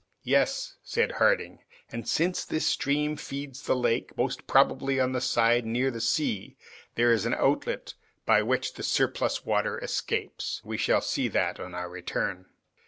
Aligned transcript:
"Yes," 0.23 0.77
said 0.81 1.11
Harding; 1.11 1.59
"and 1.91 2.07
since 2.07 2.43
this 2.43 2.65
stream 2.65 3.15
feeds 3.15 3.61
the 3.61 3.75
lake, 3.75 4.17
most 4.17 4.47
probably 4.47 4.99
on 4.99 5.11
the 5.11 5.21
side 5.21 5.63
near 5.63 5.91
the 5.91 6.01
sea 6.01 6.57
there 6.95 7.11
is 7.11 7.27
an 7.27 7.35
outlet 7.35 7.93
by 8.25 8.41
which 8.41 8.73
the 8.73 8.81
surplus 8.81 9.45
water 9.45 9.77
escapes. 9.77 10.59
We 10.65 10.77
shall 10.77 11.01
see 11.01 11.27
that 11.27 11.59
on 11.59 11.75
our 11.75 11.87
return." 11.87 12.47